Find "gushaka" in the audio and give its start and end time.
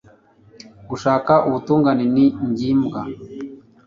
0.89-1.33